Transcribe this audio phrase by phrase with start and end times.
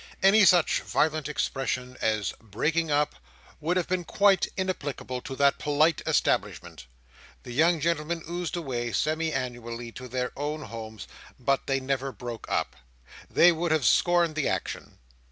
[0.23, 3.17] Any such violent expression as "breaking up,"
[3.59, 6.87] would have been quite inapplicable to that polite establishment.
[7.43, 11.07] The young gentlemen oozed away, semi annually, to their own homes;
[11.39, 12.75] but they never broke up.
[13.29, 14.97] They would have scorned the action.